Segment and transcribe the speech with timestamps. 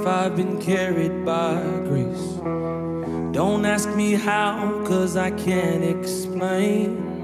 [0.00, 1.54] life I've been carried by
[1.84, 2.38] grace.
[3.32, 7.22] Don't ask me how, cause I can't explain.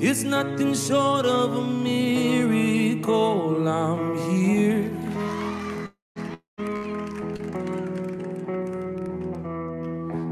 [0.00, 3.66] It's nothing short of a miracle.
[3.68, 4.90] I'm here.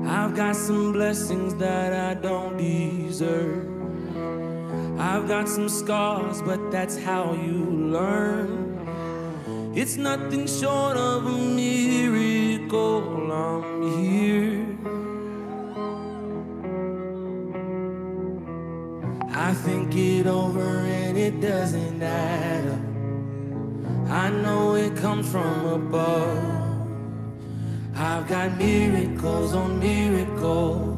[0.06, 3.88] I've got some blessings that I don't deserve.
[4.98, 7.64] I've got some scars, but that's how you
[7.96, 8.55] learn.
[9.78, 13.30] It's nothing short of a miracle.
[13.30, 14.64] I'm here.
[19.34, 24.10] I think it over and it doesn't add up.
[24.10, 26.38] I know it comes from above.
[27.94, 30.95] I've got miracles on miracles,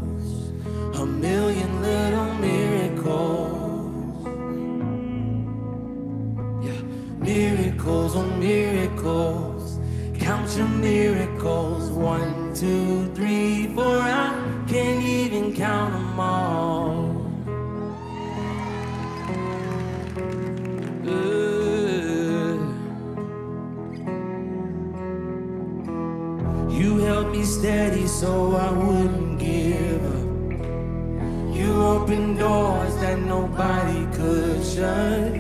[32.09, 35.35] Opened doors that nobody could shut.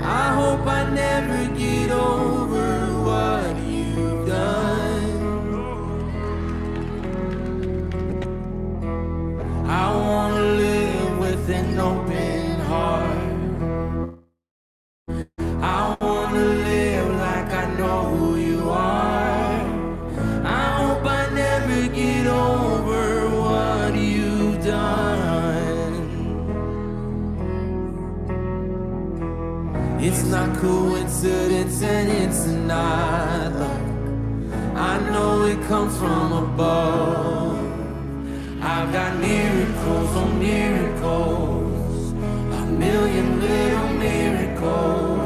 [0.00, 2.83] I hope I never get over
[35.68, 37.56] comes from above.
[38.60, 45.24] I've got miracles on miracles, a million little miracles.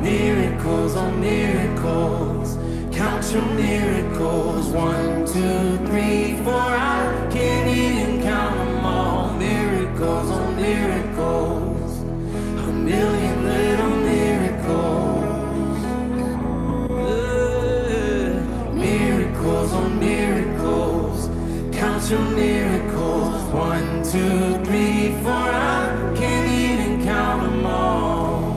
[0.00, 2.56] Miracles on miracles,
[2.96, 4.68] count your miracles.
[4.68, 6.54] One, two, three, four.
[6.54, 7.15] I
[22.10, 23.42] your miracles.
[23.52, 25.32] One, two, three, four.
[25.32, 28.54] I can't even count them all.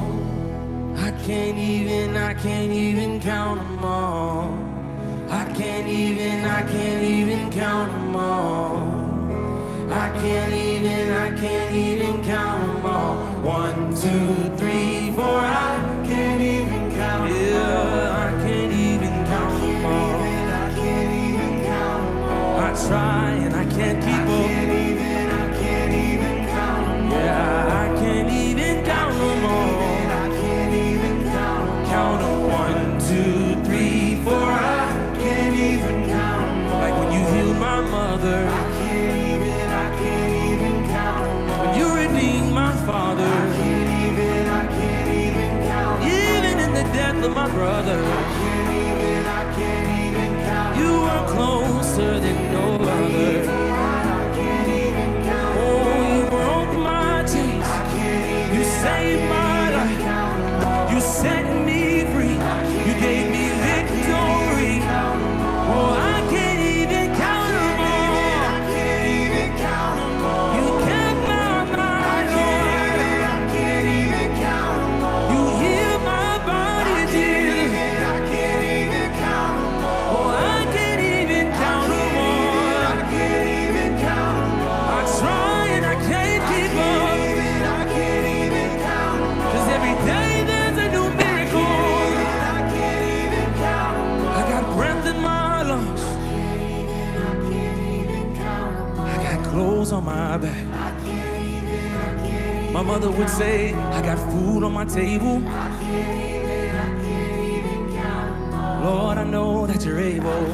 [0.98, 4.54] I can't even, I can't even count them all.
[5.30, 8.78] I can't even, I can't even count them all.
[9.92, 13.16] I can't even, I can't even count them all.
[13.42, 15.26] One, two, three, four.
[15.26, 20.22] I can't even count them yeah, I can't even count them all.
[20.22, 22.60] I can't even count them all.
[22.60, 23.39] I try
[109.90, 110.46] you're able.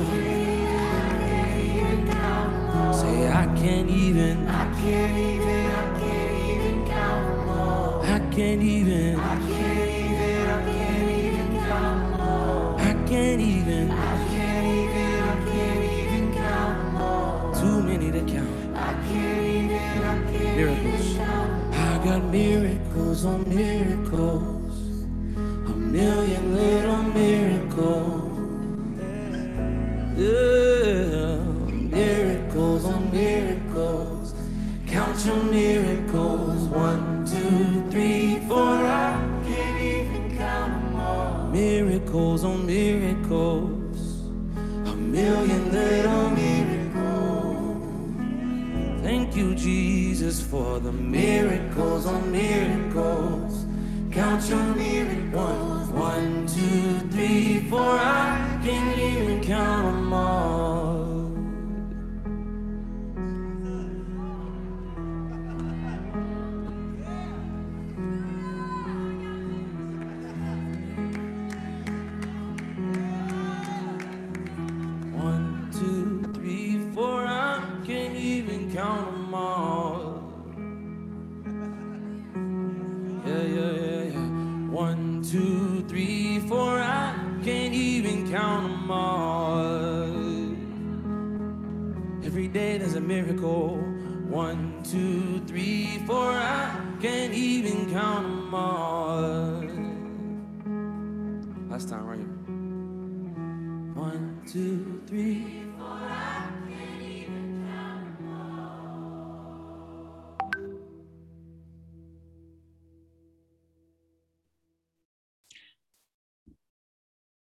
[2.94, 4.48] Say, I can't even.
[4.48, 5.66] I can't even.
[5.72, 8.06] I can't even count.
[8.06, 8.75] I can't even.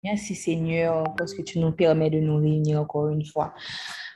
[0.05, 3.55] Merci Seigneur parce que tu nous permets de nous réunir encore une fois.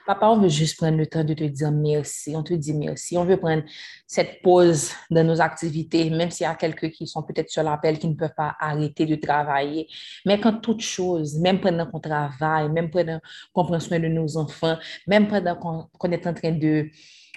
[0.07, 2.35] Papa, on veut juste prendre le temps de te dire merci.
[2.37, 3.17] On te dit merci.
[3.17, 3.65] On veut prendre
[4.07, 7.99] cette pause dans nos activités, même s'il y a quelques qui sont peut-être sur l'appel
[7.99, 9.89] qui ne peuvent pas arrêter de travailler.
[10.25, 13.21] Mais quand toute chose, même pendant qu'on travaille, même pendant
[13.53, 14.77] qu'on prend soin de nos enfants,
[15.09, 16.89] même pendant qu'on qu'on est en train de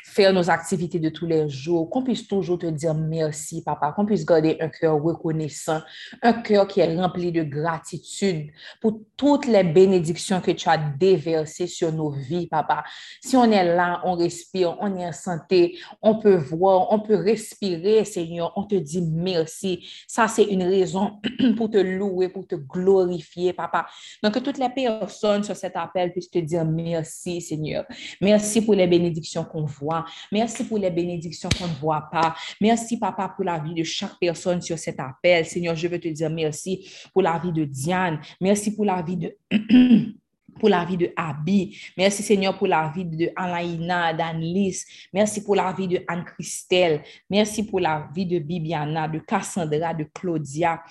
[0.03, 4.05] faire nos activités de tous les jours, qu'on puisse toujours te dire merci, papa, qu'on
[4.05, 5.81] puisse garder un cœur reconnaissant,
[6.21, 8.51] un cœur qui est rempli de gratitude
[8.81, 12.83] pour toutes les bénédictions que tu as déversées sur nos vies, papa.
[13.21, 17.15] Si on est là, on respire, on est en santé, on peut voir, on peut
[17.15, 19.87] respirer, Seigneur, on te dit merci.
[20.07, 21.19] Ça, c'est une raison
[21.57, 23.87] pour te louer, pour te glorifier, papa.
[24.23, 27.85] Donc, que toutes les personnes sur cet appel puissent te dire merci, Seigneur.
[28.21, 29.88] Merci pour les bénédictions qu'on voit.
[30.31, 32.35] Merci pour les bénédictions qu'on ne voit pas.
[32.61, 35.45] Merci, papa, pour la vie de chaque personne sur cet appel.
[35.45, 38.19] Seigneur, je veux te dire merci pour la vie de Diane.
[38.39, 39.37] Merci pour la vie de...
[40.59, 41.79] pour la vie de Abby.
[41.97, 44.85] Merci Seigneur pour la vie de Alaina, d'Anne-Lise.
[45.13, 47.01] Merci pour la vie de Anne-Christelle.
[47.29, 50.83] Merci pour la vie de Bibiana, de Cassandra, de Claudia.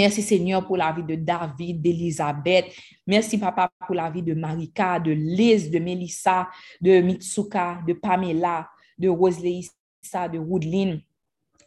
[0.00, 2.72] Merci Seigneur pour la vie de David, d'Elisabeth.
[3.06, 6.48] Merci Papa pour la vie de Marika, de Liz, de Melissa,
[6.80, 8.66] de Mitsuka, de Pamela,
[8.98, 11.02] de Roseleissa, de Woodline,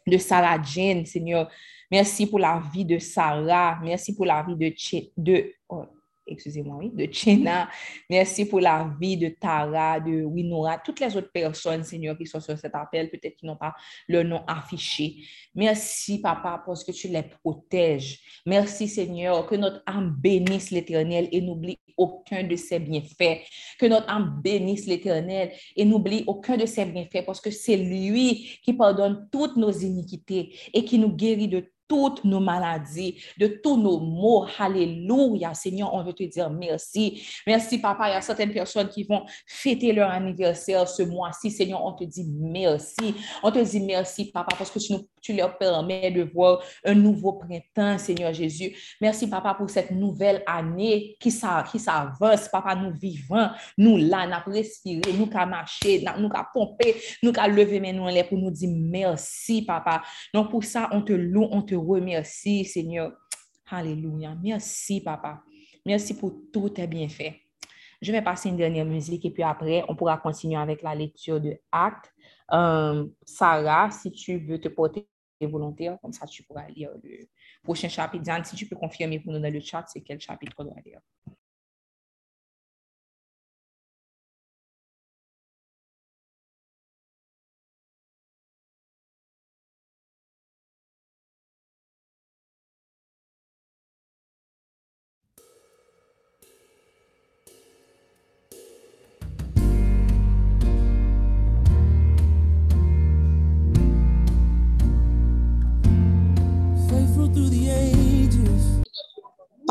[0.04, 1.48] de Sarah Jane, Seigneur.
[1.88, 3.78] Merci pour la vie de Sarah.
[3.80, 4.74] Merci pour la vie de,
[5.16, 5.52] de
[6.26, 7.68] excusez-moi, oui, de Chena.
[8.08, 12.40] Merci pour la vie de Tara, de Winora, toutes les autres personnes, Seigneur, qui sont
[12.40, 13.74] sur cet appel, peut-être qui n'ont pas
[14.08, 15.16] leur nom affiché.
[15.54, 18.20] Merci, Papa, parce que tu les protèges.
[18.46, 23.42] Merci, Seigneur, que notre âme bénisse l'Éternel et n'oublie aucun de ses bienfaits.
[23.78, 28.58] Que notre âme bénisse l'Éternel et n'oublie aucun de ses bienfaits, parce que c'est lui
[28.62, 33.76] qui pardonne toutes nos iniquités et qui nous guérit de toutes nos maladies, de tous
[33.76, 34.46] nos maux.
[34.58, 37.22] Alléluia, Seigneur, on veut te dire merci.
[37.46, 38.08] Merci, Papa.
[38.08, 41.50] Il y a certaines personnes qui vont fêter leur anniversaire ce mois-ci.
[41.50, 43.14] Seigneur, on te dit merci.
[43.42, 46.94] On te dit merci, Papa, parce que tu, nous- tu leur permets de voir un
[46.94, 48.76] nouveau printemps, Seigneur Jésus.
[49.00, 52.48] Merci, Papa, pour cette nouvelle année qui s'a- qui s'avance.
[52.48, 53.48] Papa, nous vivons,
[53.78, 58.04] nous là, nous respiré, nous avons marché, nous avons pompé, nous avons levé mes nous
[58.28, 60.02] pour nous dire merci, Papa.
[60.32, 63.12] Donc, pour ça, on te loue, on te remercie, Seigneur.
[63.70, 64.36] Alléluia.
[64.42, 65.42] Merci, Papa.
[65.86, 67.34] Merci pour tous tes bienfaits.
[68.00, 71.40] Je vais passer une dernière musique et puis après, on pourra continuer avec la lecture
[71.40, 72.12] de Actes.
[72.52, 75.08] Euh, Sarah, si tu veux te porter
[75.40, 77.26] volontaire, comme ça, tu pourras lire le
[77.62, 78.22] prochain chapitre.
[78.22, 80.76] Diane, si tu peux confirmer pour nous dans le chat, c'est quel chapitre qu'on doit
[80.84, 81.00] lire?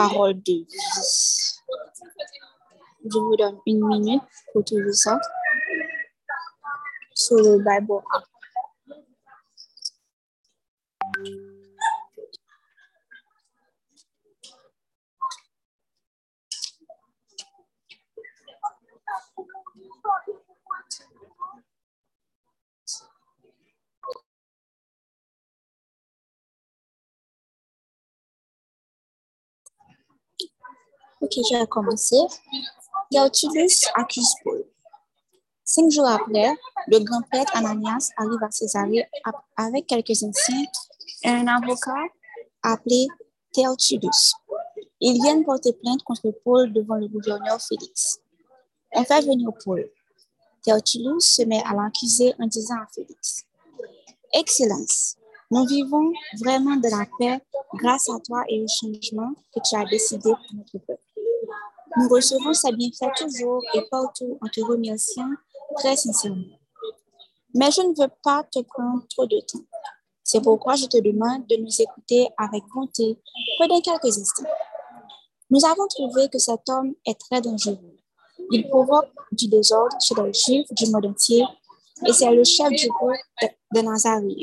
[0.07, 0.67] Parole de vie.
[3.05, 5.19] Je vous donne une minute pour trouver ça
[7.13, 8.01] sur le Bible
[31.42, 32.18] je vais commencer.
[33.12, 34.66] Tertullus accuse Paul.
[35.63, 36.54] Cinq jours après,
[36.88, 39.08] le grand prêtre Ananias arrive à Césarée
[39.56, 40.66] avec quelques anciens
[41.24, 42.04] et un avocat
[42.62, 43.08] appelé
[43.54, 44.34] Tertullus.
[45.00, 48.20] Ils viennent porter plainte contre Paul devant le gouverneur Félix.
[48.94, 49.90] On fait venir Paul.
[50.63, 53.44] Tertullus se met à l'accuser en disant à Félix,
[54.34, 55.18] Excellence,
[55.52, 57.40] nous vivons vraiment de la paix
[57.75, 61.02] grâce à toi et au changement que tu as décidé pour notre peuple.
[61.98, 65.30] Nous recevons sa bienfaits toujours et partout en te remerciant
[65.76, 66.58] très sincèrement.
[67.54, 69.66] Mais je ne veux pas te prendre trop de temps.
[70.24, 73.20] C'est pourquoi je te demande de nous écouter avec bonté
[73.60, 74.50] pendant quelques instants.
[75.50, 77.98] Nous avons trouvé que cet homme est très dangereux.
[78.52, 81.46] Il provoque du désordre chez les Juifs du monde entier
[82.08, 84.38] et c'est le chef du groupe de, de Nazareth.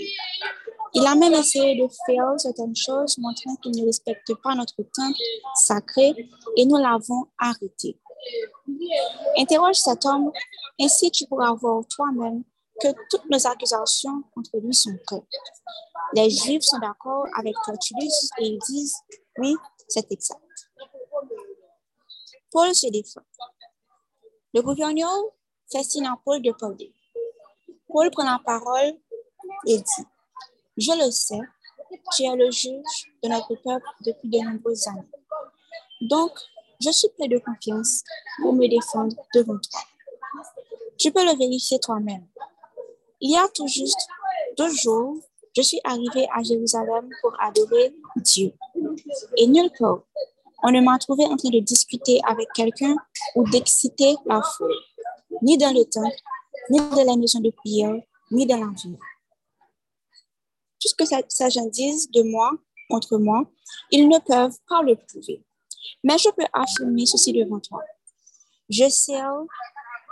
[0.95, 5.19] Il a même essayé de faire certaines choses montrant qu'il ne respecte pas notre temple
[5.55, 6.15] sacré
[6.57, 7.99] et nous l'avons arrêté.
[9.39, 10.33] Interroge cet homme,
[10.81, 12.43] ainsi tu pourras voir toi-même
[12.81, 15.23] que toutes nos accusations contre lui sont vraies.
[16.15, 18.97] Les Juifs sont d'accord avec Tertullus et ils disent
[19.39, 19.55] oui,
[19.89, 20.41] c'est exact.
[22.51, 23.21] Paul se défend.
[24.53, 25.17] Le gouverneur
[25.71, 26.93] fait signe à Paul de parler.
[27.87, 28.99] Paul prend la parole
[29.67, 30.07] et dit
[30.81, 31.39] Je le sais,
[32.17, 35.07] tu es le juge de notre peuple depuis de nombreuses années.
[36.01, 36.31] Donc,
[36.81, 38.03] je suis plein de confiance
[38.41, 39.81] pour me défendre devant toi.
[40.97, 42.27] Tu peux le vérifier toi-même.
[43.21, 44.09] Il y a tout juste
[44.57, 45.19] deux jours,
[45.55, 48.55] je suis arrivé à Jérusalem pour adorer Dieu.
[49.37, 50.01] Et nulle part,
[50.63, 52.97] on ne m'a trouvé en train de discuter avec quelqu'un
[53.35, 54.75] ou d'exciter la foule,
[55.43, 56.17] ni dans le temple,
[56.71, 58.73] ni dans la maison de prière, ni dans la.
[60.81, 62.53] Tout ce que ces gens disent de moi,
[62.89, 63.45] contre moi,
[63.91, 65.45] ils ne peuvent pas le prouver.
[66.03, 67.83] Mais je peux affirmer ceci devant toi.
[68.69, 69.33] Je sers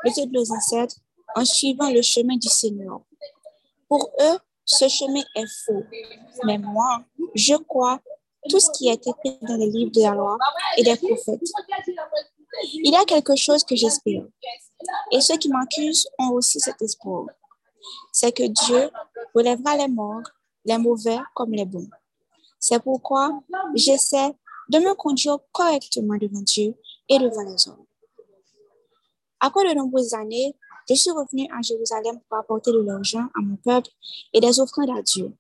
[0.05, 0.97] le Dieu de nos ancêtres
[1.35, 3.01] en suivant le chemin du Seigneur.
[3.89, 5.83] Pour eux, ce chemin est faux.
[6.45, 7.03] Mais moi,
[7.35, 8.01] je crois
[8.49, 10.37] tout ce qui est écrit dans les livres de la loi
[10.77, 11.41] et des prophètes.
[12.75, 14.23] Il y a quelque chose que j'espère.
[15.13, 17.27] Et ceux qui m'accusent ont aussi cet espoir.
[18.13, 18.91] C'est que Dieu
[19.35, 20.23] relèvera les morts,
[20.69, 21.89] les mauvais comme les bons.
[22.61, 23.41] C'est pourquoi
[23.75, 24.33] j'essaie
[24.69, 26.75] de me conduire correctement devant Dieu
[27.09, 27.87] et devant les hommes.
[29.41, 30.55] Après de nombreuses années,
[30.89, 33.91] je suis revenu à Jérusalem pour apporter de l'argent à mon peuple
[34.33, 35.33] et des offrandes à Dieu.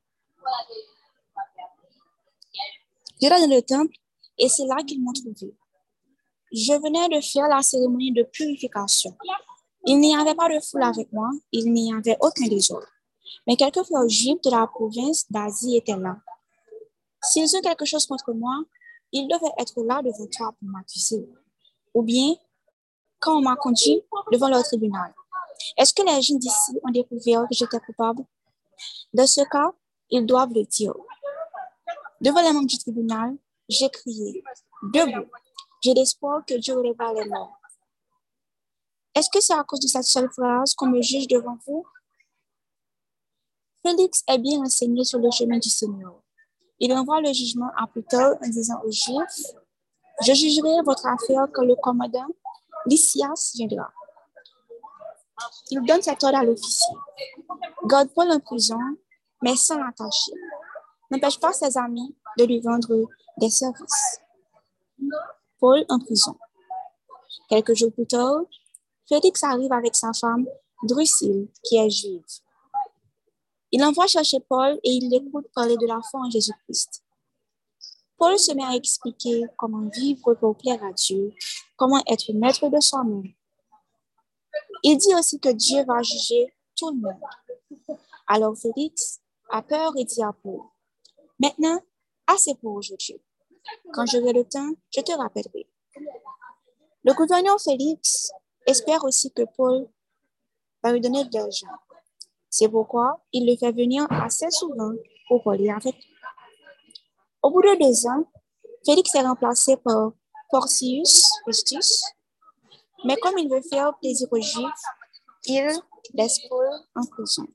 [3.21, 3.95] J'étais dans le temple
[4.39, 5.55] et c'est là qu'ils m'ont trouvé.
[6.53, 9.17] Je venais de faire la cérémonie de purification.
[9.87, 12.87] Il n'y avait pas de foule avec moi, il n'y avait aucun désordre.
[13.47, 16.17] Mais quelques frères juifs de la province d'Asie étaient là.
[17.23, 18.63] S'ils ont quelque chose contre moi,
[19.13, 21.29] ils devaient être là devant toi pour m'accuser.
[21.95, 22.35] Ou bien,
[23.19, 25.15] quand on m'a conduit devant leur tribunal,
[25.77, 28.23] est-ce que les gens d'ici ont découvert que j'étais coupable?
[29.13, 29.73] Dans ce cas,
[30.11, 30.95] ils doivent le dire.
[32.21, 33.37] Devant les membres du tribunal,
[33.69, 34.43] j'ai crié,
[34.83, 35.29] debout,
[35.83, 37.59] j'ai l'espoir que Dieu relèvera les morts.
[39.15, 41.85] Est-ce que c'est à cause de cette seule phrase qu'on me juge devant vous?
[43.85, 46.23] Félix est bien enseigné sur le chemin du Seigneur.
[46.81, 49.47] Il envoie le jugement à tard en disant aux Juifs,
[50.25, 52.27] je jugerai votre affaire quand le commandant
[52.87, 53.93] Lysias viendra.
[55.71, 56.97] Il donne cet ordre à l'officier.
[57.85, 58.79] Garde Paul en prison,
[59.43, 60.33] mais sans l'attacher.
[61.11, 63.09] N'empêche pas ses amis de lui vendre
[63.39, 64.21] des services.
[65.61, 66.37] Paul en prison.
[67.49, 68.41] Quelques jours plus tard,
[69.09, 70.47] Félix arrive avec sa femme
[70.83, 72.25] Drusille, qui est juive.
[73.71, 77.03] Il envoie chercher Paul et il l'écoute parler de la foi en Jésus-Christ.
[78.17, 81.33] Paul se met à expliquer comment vivre pour plaire à Dieu,
[81.77, 83.33] comment être maître de soi-même.
[84.83, 87.99] Il dit aussi que Dieu va juger tout le monde.
[88.27, 89.21] Alors Félix
[89.51, 90.61] a peur et dit à Paul,
[91.39, 91.81] Maintenant,
[92.27, 93.21] assez pour aujourd'hui.
[93.93, 95.69] Quand j'aurai le temps, je te rappellerai.
[97.05, 98.31] Le gouverneur Félix
[98.67, 99.89] espère aussi que Paul
[100.83, 101.69] va lui donner de l'argent.
[102.59, 104.91] C'est pourquoi il le fait venir assez souvent
[105.29, 106.13] pour parler avec lui.
[107.41, 108.29] Au bout de deux ans,
[108.85, 110.11] Félix est remplacé par
[110.51, 112.03] Porcius Festus,
[113.05, 114.65] mais comme il veut faire plaisir aux Juifs,
[115.45, 115.71] il
[116.49, 117.47] Paul en prison.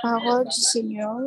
[0.00, 1.18] Parole du Seigneur.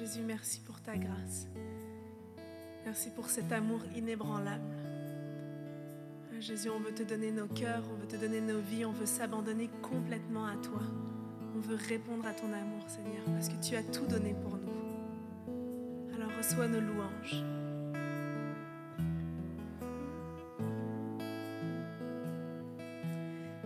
[0.00, 1.46] Jésus, merci pour ta grâce.
[2.86, 4.64] Merci pour cet amour inébranlable.
[6.38, 9.04] Jésus, on veut te donner nos cœurs, on veut te donner nos vies, on veut
[9.04, 10.80] s'abandonner complètement à toi.
[11.54, 16.14] On veut répondre à ton amour, Seigneur, parce que tu as tout donné pour nous.
[16.14, 17.44] Alors reçois nos louanges.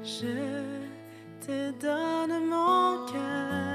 [0.02, 3.73] Je te donne mon cœur.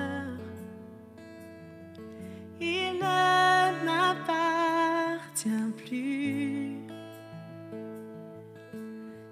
[2.99, 6.77] Ne m'appartient plus.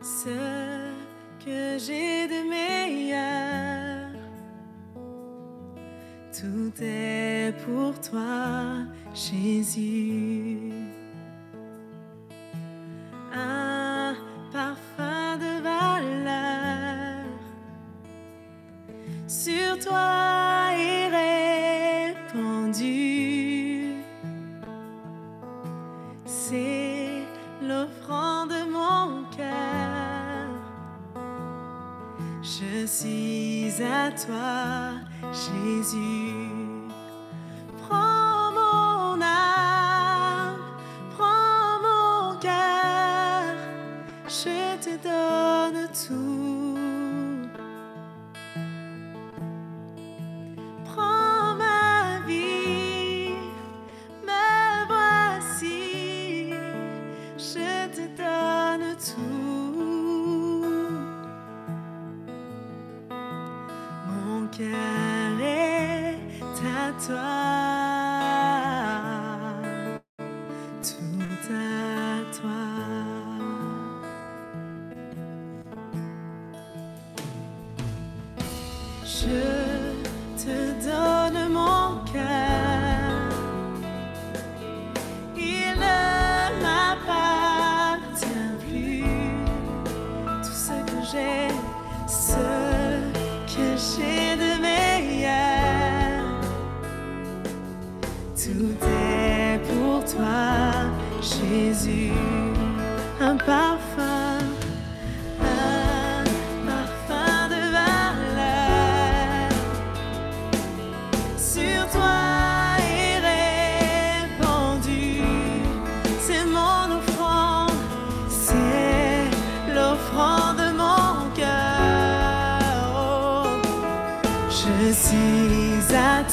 [0.02, 0.38] Ce
[1.44, 4.10] que j'ai de meilleur,
[6.32, 10.57] tout est pour toi, Jésus.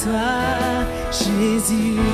[0.04, 2.13] Toi, Jésus.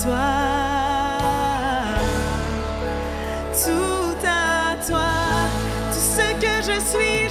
[0.00, 0.30] Toi.
[3.64, 5.10] Tout à toi.
[5.92, 7.21] Tout ce que je suis,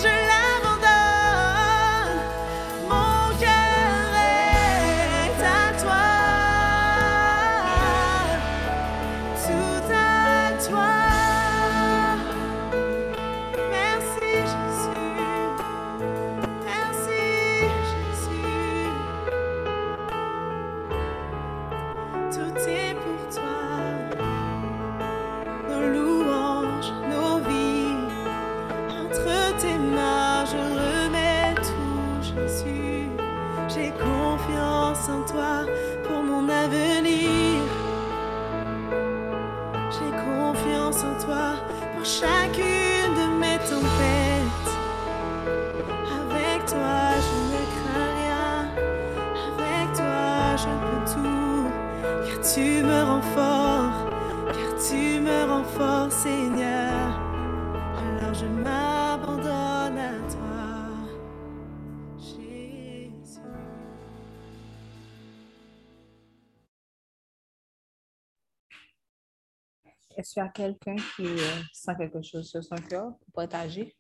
[70.32, 73.94] Est-ce qu'il y a quelqu'un qui euh, sent quelque chose sur son cœur pour partager?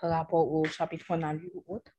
[0.00, 1.93] Par rapport au chapitre qu'on a lu ou autre?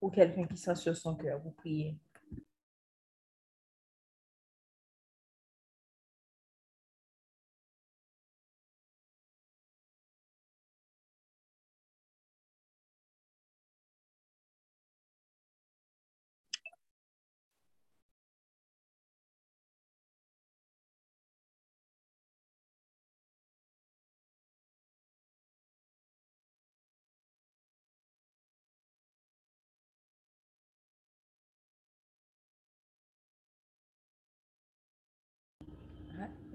[0.00, 1.96] Ou quelqu'un qui sent sur son cœur, vous priez.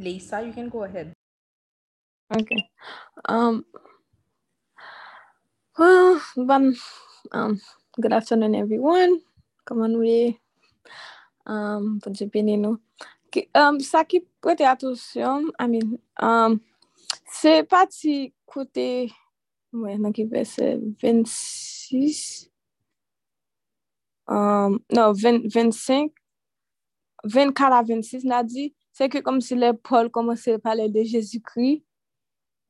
[0.04, 1.14] Lisa, you can go ahead.
[2.36, 2.70] Okay.
[3.30, 3.66] Um.
[5.78, 6.76] Well, bon,
[7.34, 7.60] um,
[8.02, 9.22] good afternoon, everyone.
[9.66, 10.40] Comment we?
[11.48, 12.80] Um, pour Dieu bénisse nous.
[13.32, 16.62] Ki- Um, ça qui prête attention, I mean, um,
[17.32, 19.12] c'est parti côté,
[19.74, 22.50] ouais, dans qui verset 26,
[24.28, 26.12] um, non, 20, 25,
[27.26, 31.04] 24 à 26, n'a dit, c'est que comme si les Paul commençait à parler de
[31.04, 31.84] Jésus-Christ,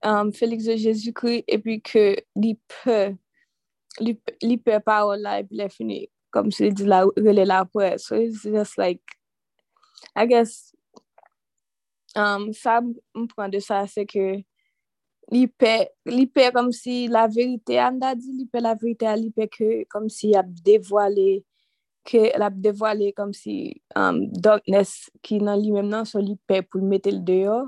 [0.04, 3.14] um, Félix de Jésus-Christ, et puis que les peurs,
[4.00, 7.46] les, les peurs paroles là, et puis il les fini, comme si dit la, relais
[7.46, 7.98] la après.
[7.98, 9.02] So it's just like,
[10.16, 10.74] I guess,
[12.16, 14.42] um, ça, me prend de ça, c'est que
[15.32, 19.12] li pe, li pe kom si la vérité, an da di li pe la vérité
[19.18, 21.44] li pe que, comme si ap devoile
[22.06, 26.62] dévoilé, que la dévoilé comme si um, darkness qui dans lui-même non, so il peut
[26.62, 27.68] pour le mettre le dehors.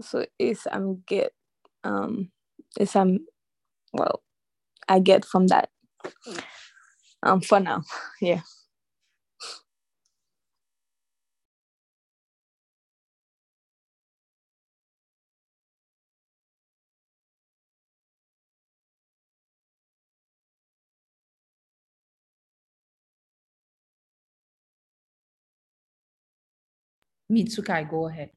[0.00, 1.32] So it's I'm get
[1.84, 2.30] um
[2.78, 3.26] it's I'm
[3.92, 4.22] well
[4.88, 5.68] I get from that
[7.22, 7.82] um for now
[8.20, 8.40] yeah
[27.30, 28.30] Mitsukai, go ahead.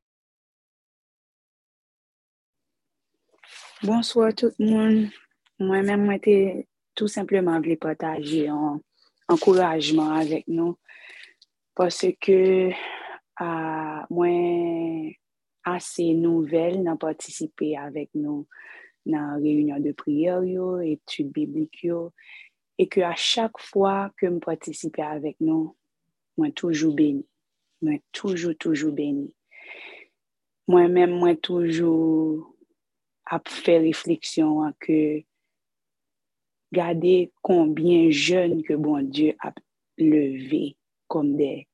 [3.82, 5.10] Bonsoir tout moun.
[5.58, 6.36] Mwen men mwen te
[6.93, 8.77] tout simplement vle pataje an
[9.34, 10.77] ankourajman avek nou.
[11.73, 12.38] Pase ke
[13.41, 13.49] a,
[14.13, 15.10] mwen
[15.65, 18.45] ase nouvel nan patisipe avek nou
[19.10, 22.12] nan reyunyon de priyor yo, etude biblik yo.
[22.77, 25.73] E ke a chak fwa ke m patisipe avek nou,
[26.38, 27.25] mwen toujou beni.
[27.83, 29.27] Mwen toujou, toujou beni.
[30.71, 32.41] Mwen men mwen toujou
[33.27, 35.23] ap fè refleksyon an ke
[36.73, 39.59] gade konbyen jen ke bon Diyo ap
[40.01, 40.73] leve
[41.11, 41.65] kom de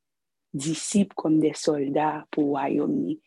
[0.52, 3.20] disip, kom de soldat pou wayom ni.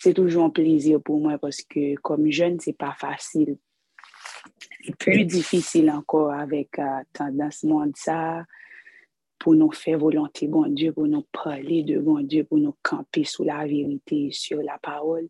[0.00, 3.54] Se toujou an plezir pou mwen paske kom jen se pa fasil.
[4.84, 6.80] E plu difisil ankor avèk
[7.16, 8.18] tendans moun sa
[9.42, 13.24] pou nou fè volante bon Diyo, pou nou prale de bon Diyo, pou nou kampe
[13.28, 15.26] sou la verite sur la parol.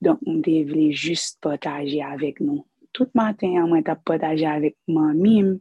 [0.00, 2.64] Donk mwen te vle just potaje avèk nou.
[2.96, 5.52] Tout an mwen ta potaje avèk mwen mim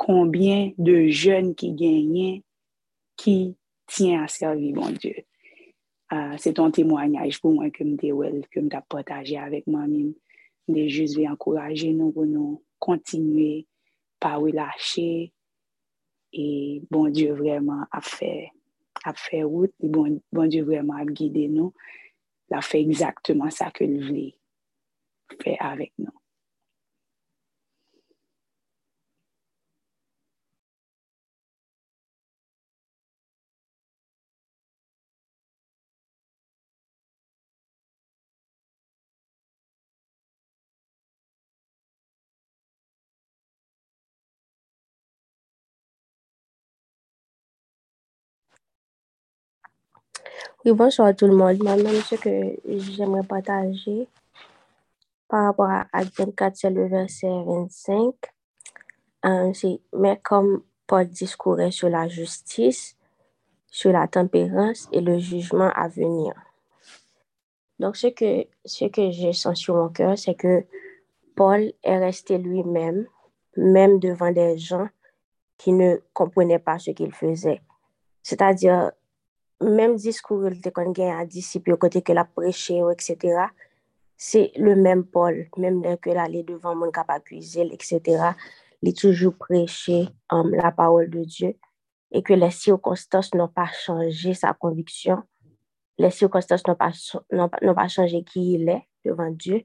[0.00, 2.40] konbyen de jen ki genyen
[3.20, 3.54] ki
[3.90, 5.22] tien a servi bon Diyo.
[6.40, 10.12] Se ton temwanyaj pou mwen ke mte wel, ke mta potaje avèk mwen mim.
[10.66, 11.18] Mwen te just
[14.22, 15.30] ve ankoraje nou pou nou kontinue pa wè lache
[16.34, 21.72] e bon Diyo vreman ap fè wout, e bon Diyo vreman ap gide nou
[22.50, 24.32] la fè exactement sa ke l vle
[25.40, 26.23] fè avèk nou.
[50.66, 51.62] Oui, bonsoir tout le monde.
[51.62, 54.08] Moi-même, ce que j'aimerais partager
[55.28, 58.14] par rapport à Acte 24, c'est le verset 25.
[59.26, 62.96] Euh, c'est, mais comme Paul discourait sur la justice,
[63.66, 66.32] sur la tempérance et le jugement à venir.
[67.78, 70.64] Donc, ce que, ce que j'ai senti sur mon cœur, c'est que
[71.36, 73.06] Paul est resté lui-même,
[73.58, 74.88] même devant des gens
[75.58, 77.60] qui ne comprenaient pas ce qu'il faisait.
[78.22, 78.92] C'est-à-dire,
[79.64, 83.48] menm diskou el te kon gen a disip yo kote ke la preche yo, etc.
[84.16, 88.32] Se le menm Paul, menm den ke la li devan moun kap akwize, etc.
[88.84, 91.52] Li toujou preche um, la paol de Diyo.
[92.14, 95.24] E ke les sirkonstans nan pa chanje sa konviksyon.
[95.98, 96.92] Les sirkonstans nan pa,
[97.74, 99.62] pa chanje ki il e devan Diyo.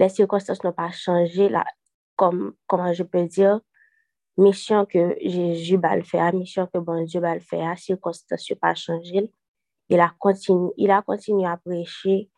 [0.00, 1.64] Les sirkonstans nan pa chanje la,
[2.20, 3.60] kom, koman je pe dire,
[4.36, 9.30] mission que Jésus va le faire, mission que bon le faire, circonstances n'ont pas changé.
[9.88, 11.02] Il a continué, il a
[11.64, 12.30] prêcher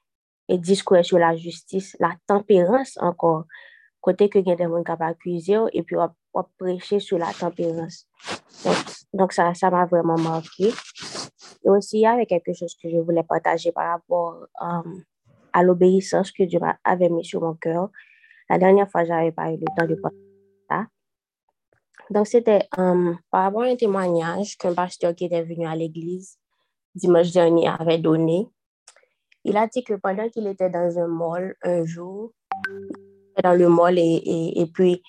[0.48, 3.44] et discourir sur la justice, la tempérance encore.
[4.00, 7.00] Côté que il y a des gens qui ont accusé et puis on, on prêcher
[7.00, 8.07] sur la tempérance.
[9.12, 10.72] Donc, ça, ça m'a marqué.
[11.64, 15.02] Et aussi, il y avait quelque chose que je voulais partager par rapport um,
[15.52, 17.88] à l'obéissance que Dieu avait mis sur mon cœur.
[18.50, 20.11] La fois, j'avais pas eu le temps de ça.
[22.11, 26.38] Donc, c'était um, par rapport à un témoignage qu'un pasteur qui était venu à l'église
[26.95, 28.49] dimanche dernier avait donné.
[29.45, 32.33] Il a dit que pendant qu'il était dans un mall un jour,
[33.43, 35.03] dans le mall et, et, et puis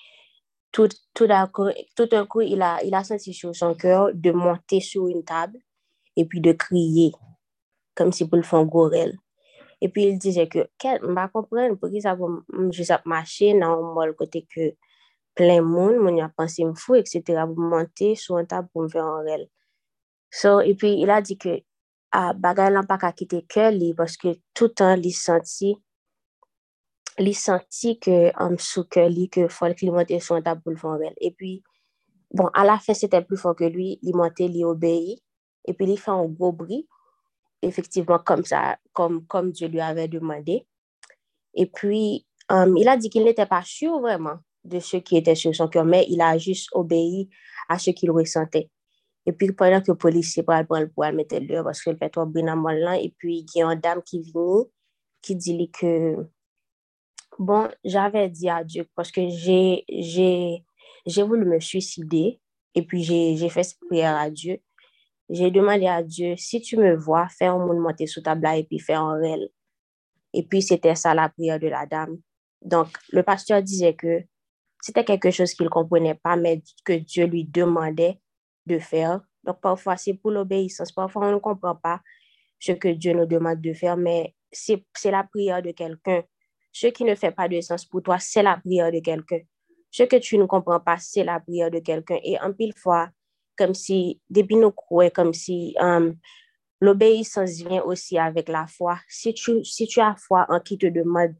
[0.72, 4.10] tout, tout, d'un coup, tout un coup, il a, il a senti sur son cœur
[4.12, 5.58] de monter sur une table
[6.16, 7.12] et puis de crier,
[7.94, 9.16] comme si pour le faire gorel.
[9.80, 13.94] Et puis il disait que, quel, m'a comprendre pour qui ça va marcher dans un
[13.94, 14.74] mall côté que
[15.36, 17.44] plen moun, moun ya panse m fou, etc.
[17.50, 19.46] pou mante sou an tab pou m ve an rel.
[20.32, 21.60] So, epi, il a di ke
[22.16, 25.74] ah, bagay lan pa ka kite ke li, paske toutan li senti,
[27.20, 30.64] li senti ke am sou ke li, ke fol ki li mante sou an tab
[30.64, 31.16] pou l ve an rel.
[31.28, 31.58] Epi,
[32.32, 35.18] bon, a la fin, se te pli fon ke lui, li mante, li obeyi,
[35.68, 36.82] epi li fan ou go bri,
[37.64, 40.62] efektivman, kom sa, kom, kom je li ave demande.
[41.56, 45.16] Epi, um, euh, il a di ki il nete pa chou, vreman, de ce qui
[45.16, 47.28] était sur son cœur, mais il a juste obéi
[47.68, 48.70] à ce qu'il ressentait.
[49.26, 52.26] Et puis, pendant que le policier pral pral pour mettre l'heure, parce qu'il fait trop
[52.26, 54.64] bien à et puis il y a une dame qui vient,
[55.20, 56.16] qui dit que,
[57.38, 59.84] bon, j'avais dit à Dieu, parce que j'ai,
[61.24, 62.40] voulu me suicider,
[62.74, 64.58] et puis j'ai, j'ai fait cette prière à Dieu.
[65.28, 68.60] J'ai demandé à Dieu, si tu me vois, fais un monde monter sous ta blague
[68.60, 69.48] et puis fais un réel.
[70.32, 72.18] Et puis, c'était ça la prière de la dame.
[72.62, 74.22] Donc, le pasteur disait que
[74.86, 78.20] c'était quelque chose qu'il ne comprenait pas, mais que Dieu lui demandait
[78.66, 79.20] de faire.
[79.42, 80.92] Donc, parfois, c'est pour l'obéissance.
[80.92, 82.00] Parfois, on ne comprend pas
[82.60, 86.22] ce que Dieu nous demande de faire, mais c'est la prière de quelqu'un.
[86.72, 89.40] Ce qui ne fait pas de sens pour toi, c'est la prière de quelqu'un.
[89.90, 92.18] Ce que tu ne comprends pas, c'est la prière de quelqu'un.
[92.22, 93.08] Et en pile fois,
[93.58, 96.16] comme si, depuis nous croyons, comme si um,
[96.80, 99.00] l'obéissance vient aussi avec la foi.
[99.08, 101.34] Si tu, si tu as foi en qui te demande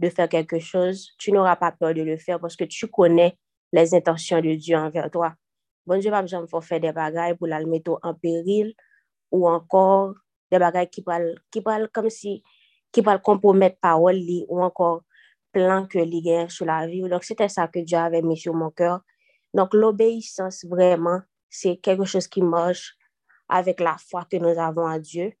[0.00, 3.36] de faire quelque chose, tu n'auras pas peur de le faire parce que tu connais
[3.72, 5.34] les intentions de Dieu envers toi.
[5.86, 8.68] bon Dieu pa jam fò fè de bagay pou lal meto an peril
[9.34, 10.12] ou ankor
[10.52, 12.36] de bagay ki pral, ki pral kom si,
[12.94, 15.00] ki pral kompomet parol li ou ankor
[15.52, 17.02] plan li gen sou la vi.
[17.08, 19.00] Donc, c'était ça que Dieu avait mis sur mon cœur.
[19.54, 22.96] Donc, l'obéissance, vraiment, c'est quelque chose qui marche
[23.48, 25.32] avec la foi que nous avons à Dieu.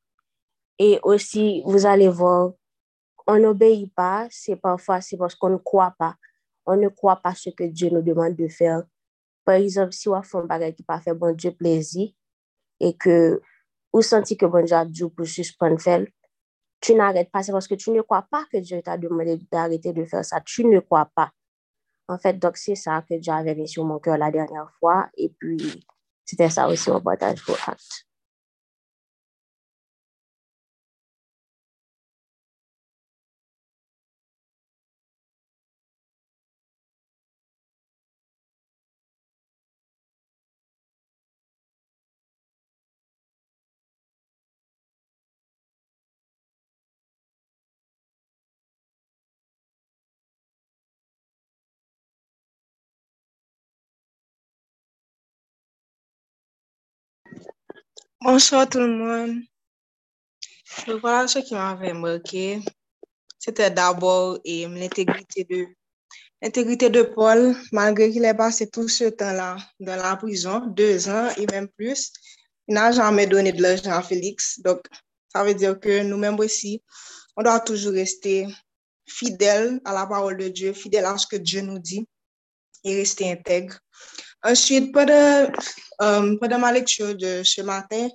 [0.78, 2.52] Et aussi, vous allez voir,
[3.30, 6.16] on n'obéit pas, c'est parfois, c'est parce qu'on ne croit pas.
[6.66, 8.82] On ne croit pas ce que Dieu nous demande de faire.
[9.44, 12.10] Par exemple, si on fait un bagage qui pas fait bon Dieu plaisir
[12.80, 13.40] et que
[13.92, 16.04] vous sentez que bon Dieu a dit pour suspendre faire,
[16.80, 19.92] tu n'arrêtes pas, c'est parce que tu ne crois pas que Dieu t'a demandé d'arrêter
[19.92, 20.40] de faire ça.
[20.40, 21.30] Tu ne crois pas.
[22.08, 25.08] En fait, donc c'est ça que Dieu avait mis sur mon cœur la dernière fois.
[25.16, 25.84] Et puis,
[26.24, 28.09] c'était ça aussi mon partage pour acte.
[58.22, 59.40] Bonsoir tout le monde.
[60.86, 62.60] Donc voilà ce qui m'avait marqué.
[63.38, 65.66] C'était d'abord l'intégrité de,
[66.42, 71.30] l'intégrité de Paul, malgré qu'il ait passé tout ce temps-là dans la prison, deux ans
[71.38, 72.12] et même plus,
[72.68, 74.60] il n'a jamais donné de l'argent à Félix.
[74.60, 74.86] Donc,
[75.32, 76.82] ça veut dire que nous-mêmes aussi,
[77.38, 78.46] on doit toujours rester
[79.08, 82.06] fidèle à la parole de Dieu, fidèle à ce que Dieu nous dit
[82.84, 83.78] et rester intègre.
[84.42, 85.50] Ensuite, pendant,
[86.02, 88.08] euh, pendant ma lecture de ce matin,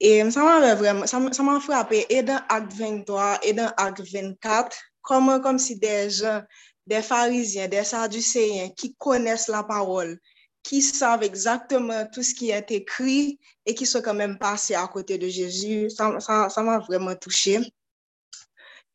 [0.00, 3.72] et ça m'a vraiment, ça m'a ça m'a frappé, et dans Acte 23 et dans
[3.76, 6.42] Acte 24, comment comme si des gens,
[6.86, 10.18] des pharisiens, des sadducéens qui connaissent la parole,
[10.62, 14.86] qui savent exactement tout ce qui est écrit et qui sont quand même passés à
[14.88, 17.60] côté de Jésus, ça ça- ça m'a vraiment touché.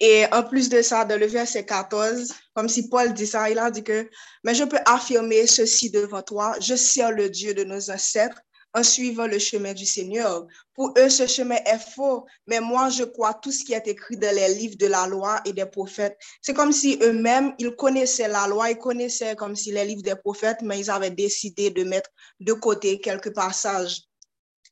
[0.04, 3.60] Et en plus de ça, dans le verset 14, comme si Paul dit ça, il
[3.60, 4.10] a dit que,
[4.44, 8.42] mais je peux affirmer ceci devant toi, je sers le Dieu de nos ancêtres
[8.74, 10.48] en suivant le chemin du Seigneur.
[10.74, 14.18] Pour eux, ce chemin est faux, mais moi, je crois tout ce qui est écrit
[14.18, 16.18] dans les livres de la loi et des prophètes.
[16.42, 20.16] C'est comme si eux-mêmes, ils connaissaient la loi, ils connaissaient comme si les livres des
[20.16, 22.10] prophètes, mais ils avaient décidé de mettre
[22.40, 24.02] de côté quelques passages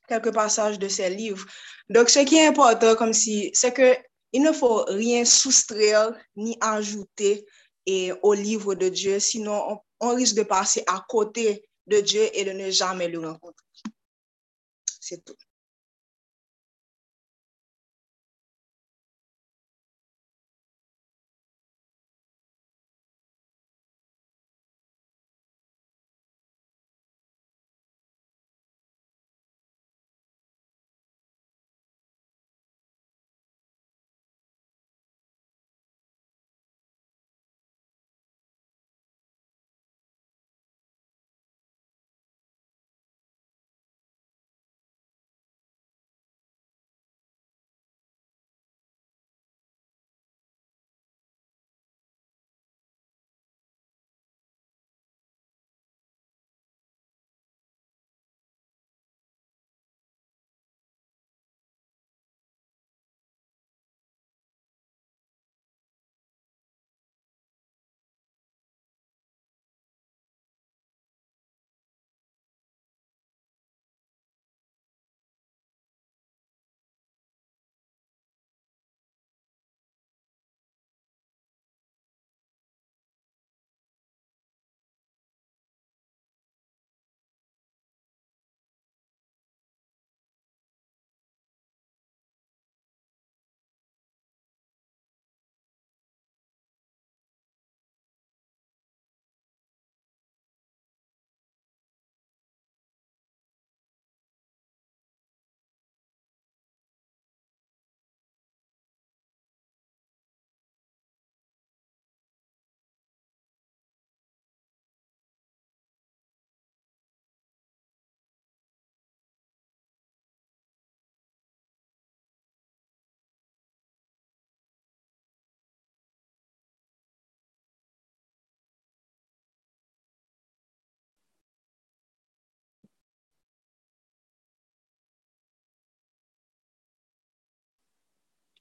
[0.08, 1.46] quelques passages de ces livres.
[1.88, 3.94] Donc, ce qui est important, comme si, c'est que
[4.32, 7.46] il ne faut rien soustraire ni ajouter
[7.86, 12.28] et, au livre de Dieu, sinon on, on risque de passer à côté de Dieu
[12.34, 13.66] et de ne jamais le rencontrer.
[15.00, 15.36] C'est tout.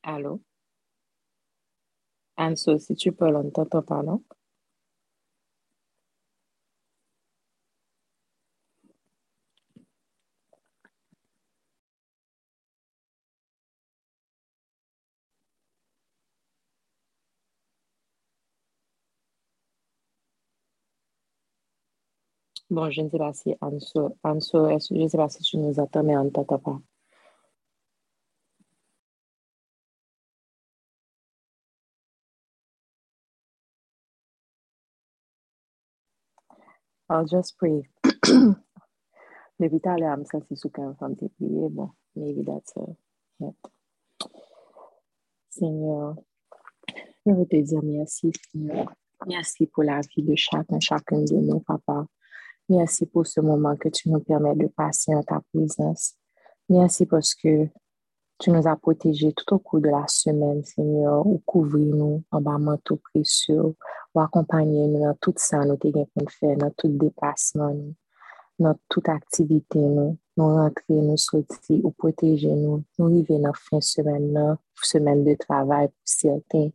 [0.04, 0.42] Allô?
[2.38, 4.24] Anso, si tu parles, on t'entend?
[22.72, 25.80] Bon, je ne sais pas si Anso, Anso, je ne sais pas si tu nous
[25.80, 26.82] attends, mais on ne t'entend pas.
[37.10, 37.84] I'll just pray.
[39.60, 41.70] Depuis tout à l'heure, I'm sensi sou kan fam te priye.
[41.70, 42.94] Bon, maybe that's uh,
[43.42, 43.56] it.
[45.50, 46.16] Seigneur,
[47.26, 48.94] je veux te dire merci, Seigneur.
[49.28, 52.06] Merci pour la vie de chacun, chacun de nous, Papa.
[52.70, 56.14] Merci pour ce moment que tu nous permets de passer en ta présence.
[56.70, 57.68] Merci parce que
[58.38, 62.58] tu nous as protégés tout au cours de la semaine, Seigneur, ou couvrir-nous en bas
[62.58, 63.76] manteau précieux,
[64.14, 67.96] ou accompagner-nous dans tout ça, nous te gen pou nous faire, dans tout déplacement, nous,
[68.60, 73.82] dans toute activité, nous, nous rentrer, nous sortir, ou protéger nous, nous arriver dans fin
[73.82, 76.70] semaine, là, semaine de travail pour certains,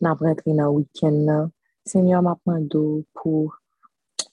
[0.00, 1.50] nous rentrer dans week-end, là.
[1.84, 3.56] Seigneur, m'a demandé pour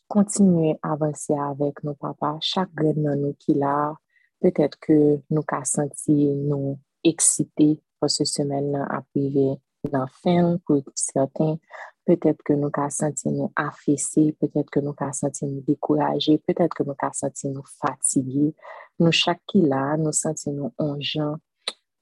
[0.08, 2.38] continuer à avancer avec nos papas.
[2.42, 3.96] Chaque grain dans nous qui là,
[4.40, 9.56] peut-être que nous avons senti nous excités pour ce semaine-là à priver
[9.92, 11.58] dans fin pour certains.
[12.10, 16.74] Peut-être que nous avons senti nous affaissés, peut-être que nous avons senti nous découragés, peut-être
[16.74, 18.56] que nous avons senti nous fatigués.
[18.98, 21.36] Nous, chaque qui là, nous senti nous ongeants.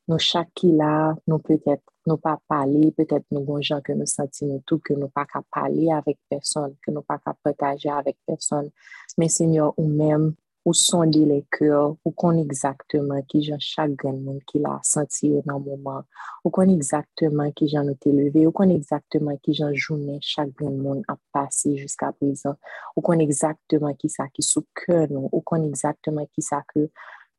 [0.07, 4.05] Nous, chaque qui là, nous peut-être nous pas parler, peut-être nous bon gens que nous
[4.05, 8.69] sentons tout, que nous pas parler avec personne, que nous pas qu'à partager avec personne.
[9.17, 10.35] Mais Seigneur, ou même,
[10.67, 15.59] ou sonder les cœurs, ou qu'on exactement j'en chaque grand monde qui l'a senti dans
[15.59, 16.03] le moment,
[16.43, 20.71] ou qu'on exactement qui j'en été levé, ou qu'on exactement qui j'en journée chaque grand
[20.71, 22.55] monde a passé jusqu'à présent,
[22.97, 26.89] ou qu'on exactement qui ça qui sous cœur nous, ou qu'on exactement qui ça que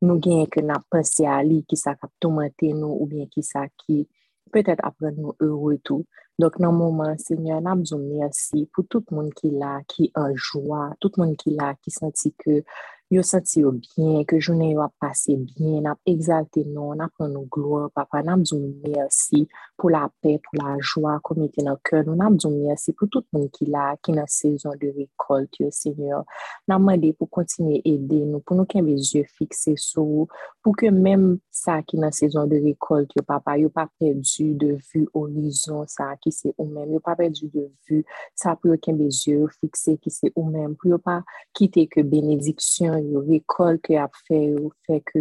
[0.01, 3.27] nous gagnons que n'a pensé à lui, qui ça qui a tourmenté nous, ou bien
[3.27, 4.07] qui ça qui
[4.51, 6.03] peut-être après nous heureux tout.
[6.39, 10.11] Donc, dans le moment, Seigneur, nous besoin merci pour tout le qui est là, qui
[10.15, 12.63] en joie, tout le qui est là, qui sentit que
[13.11, 17.27] yo senti yo bien, que journée yo a passé bien, n'a exalté nous, n'a pris
[17.27, 21.71] nos gloire, papa, n'a besoin merci pour la paix, pour la joie qu'on était dans
[21.71, 24.13] le cœur, nous n'a besoin merci pour tout le monde qui est là, qui est
[24.13, 26.23] dans la saison de récolte, yo, Seigneur.
[26.67, 30.03] N'a demandé pour continuer à aider nous, pour nous qui avons les yeux fixés sur
[30.03, 30.27] vous,
[30.61, 33.89] pour que même ça qui est dans la saison de récolte, yo, papa, yo pas
[33.99, 38.05] perdu de vue horizon, ça qui c'est ou même, yo pas perdu de vue,
[38.35, 42.01] ça pour que les yeux fixés qui c'est ou même, pour yo pas quitter que
[42.01, 45.19] bénédiction, récolte que a fait, yo, fait que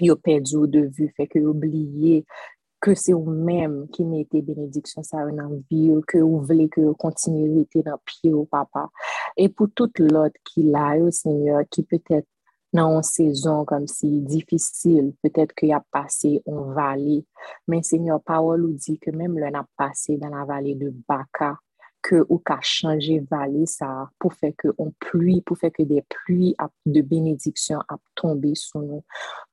[0.00, 2.24] yo perdu de vue, fait que yo oublié
[2.80, 6.82] que c'est ou même qui mettez bénédiction ça dans vie, yo, que vous voulez que
[6.82, 8.90] vous continuez à être dans pied, yo, papa.
[9.36, 12.28] Et pour tout l'autre qui l'a, yo, Seigneur, qui peut-être
[12.74, 17.24] dans une saison comme si difficile, peut-être qu'il a passé en vallée,
[17.68, 20.92] mais Seigneur, parole nous dit que même là, on a passé dans la vallée de
[21.08, 21.56] Baca,
[22.04, 26.02] que ou qu'a changé vallée ça pour faire que on pluie, pour faire que des
[26.02, 29.02] pluies ap- de bénédiction a tombé sur nous.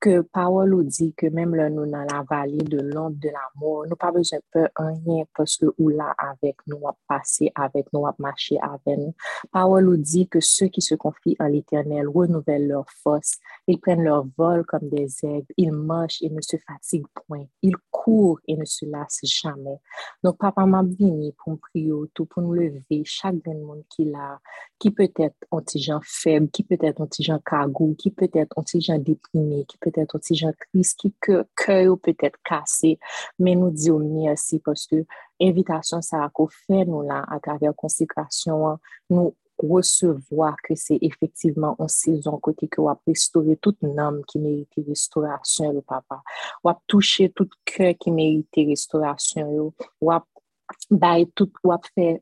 [0.02, 3.48] Que parole nous dit que même là, nous dans la vallée de l'ombre de la
[3.56, 6.96] mort, nous pas besoin de peur en rien parce que ou là avec nous, a
[7.08, 9.14] passé avec nous, a marché avec nous.
[9.52, 13.38] Parole nous dit que ceux qui se confient en l'Éternel renouvellent leur force.
[13.68, 15.48] Ils prennent leur vol comme des aigles.
[15.56, 17.46] Ils marchent et ne se fatiguent point.
[17.62, 19.78] Ils courent et ne se lassent jamais.
[20.22, 24.08] Donc, papa m'a venu pour me prier tout, pou nou leve chak den moun ki
[24.10, 24.38] la,
[24.82, 30.56] ki peut-et ontijan feb, ki peut-et ontijan kagou, ki peut-et ontijan deprime, ki peut-et ontijan
[30.58, 32.96] kris, ki kèyo peut-et kase,
[33.40, 35.04] men nou diyo mersi poske
[35.42, 38.82] invitasyon sa akou fè nou la akavè konsekrasyon
[39.14, 44.82] nou recevwa ke se efektiveman an sezon kote ke wap restore tout nanm ki merite
[44.88, 46.22] restorasyon yo papa.
[46.66, 49.68] Wap touche tout kè ki merite restorasyon yo.
[50.02, 50.26] Wap
[50.90, 52.22] bay tout ou a fait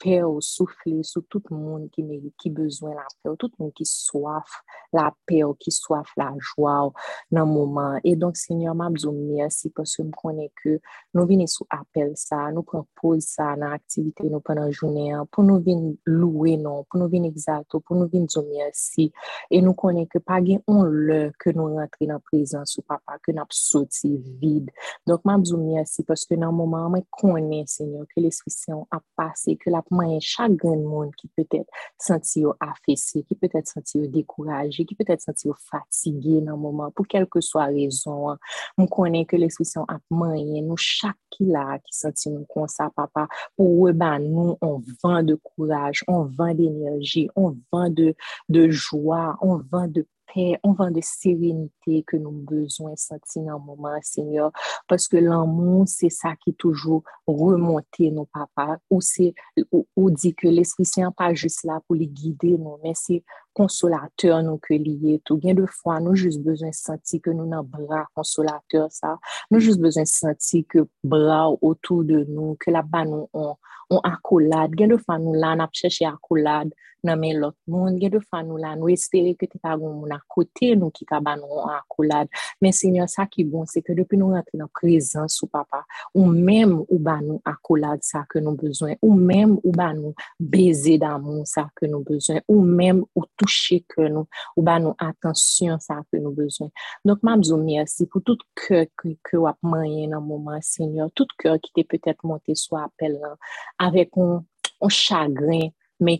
[0.00, 3.50] paix au souffler sur tout le monde qui mérite qui besoin la paix ou tout
[3.58, 6.92] le monde qui soif la paix ou qui soif la joie ou
[7.30, 8.00] dans le moment.
[8.02, 10.80] Et donc Seigneur m'a besoin merci parce que me connais que
[11.14, 12.64] nous venons sous appel ça nous
[13.00, 17.00] pause ça dans l'activité nous pendant la journée hein, pour nous venir louer non pour
[17.00, 19.12] nous venir exalter pour nous venir dire merci.
[19.50, 23.18] Et nous connaissons que pas on l'heure que nous rentrer dans la présence ou papa
[23.22, 24.70] que nous sorti vide
[25.06, 28.86] donc m'a besoin merci parce que dans le moment moi connais Seigneur que l'Esprit Saint
[28.90, 29.82] a passé que la
[30.20, 31.68] chaque grand monde qui peut-être
[31.98, 37.26] senti affaissé qui peut-être senti découragé qui peut-être senti fatigué dans le moment pour quelle
[37.26, 38.38] que soit raison hein.
[38.78, 41.46] nous connaissons que l'Esprit Saint a moyen nous chaque qui
[41.84, 46.54] qui senti nous comme ça papa pour ben nous on vent de courage on vent
[46.54, 50.06] d'énergie on vent de joie on vent de
[50.36, 54.52] un vent de sérénité que nous avons besoin de sentir dans le moment, Seigneur.
[54.88, 58.76] Parce que l'amour, c'est ça qui toujours remonté nos papas.
[58.90, 59.34] Ou c'est,
[59.72, 63.22] ou, dit que l'Esprit Saint pas juste là pour les guider, non, mais c'est
[63.60, 65.36] consolateur nous que lié tout.
[65.36, 69.18] Bien de fois, nous juste besoin de sentir que nous avons bras consolateur, ça.
[69.50, 73.54] Nous juste besoin de sentir que bras autour de nous, que là-bas nous on,
[73.90, 74.70] on accolade.
[74.70, 76.70] Bien de fois, nous là, on a cherché accolade
[77.06, 79.96] nan men lot moun, gen de fa nou la, nou espere ke te pa goun
[80.02, 82.30] moun akote nou ki ka ban nou akolad.
[82.62, 85.82] Men senyor, sa ki bon, se ke depi nou rentre nan prezans ou papa,
[86.14, 90.14] ou menm ou ban nou akolad sa ke nou bezwen, ou menm ou ban nou
[90.38, 94.82] beze dan moun sa ke nou bezwen, ou menm ou touche ke nou, ou ban
[94.84, 96.70] nou atensyon sa ke nou bezwen.
[97.06, 101.74] Donk mabzou mersi pou tout ke ke wap mayen nan mouman, senyor, tout ke ki
[101.80, 103.36] te petet monte sou apel lan,
[103.82, 105.70] avek ou chagrin,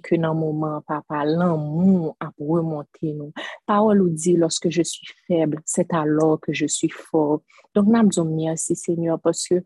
[0.02, 3.32] que dans le moment, papa, l'amour a remonté nous.
[3.64, 7.40] Parole nous dit, lorsque je suis faible, c'est alors que je suis fort.
[7.74, 9.62] Donc, nous merci, Seigneur, que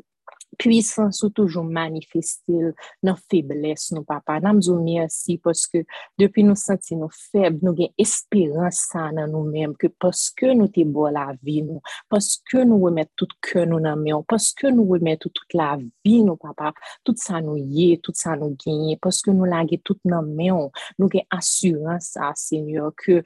[0.58, 4.40] puissance ou toujours manifester nos faiblesses, nos papa.
[4.40, 5.78] Nous nous merci parce que
[6.18, 10.92] depuis nous sentir nous faibles, nous avons espérance dans nous-mêmes, que parce que nous sommes
[10.92, 14.86] beau la vie, nous, parce que nous remettons tout que nous n'aimons, parce que nous
[14.86, 16.72] remettons toute la vie, nos papa,
[17.04, 20.70] tout ça nous y est, tout ça nous gagne, parce que nous l'avons tout mains,
[20.98, 23.22] nous avons assurance, Seigneur, que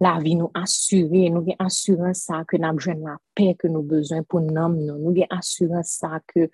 [0.00, 3.80] la vie nous assurer, nous avons assurance ça que nous avons la paix que nous
[3.80, 4.68] avons besoin pour nous.
[4.68, 6.48] Nous avons assurance ça que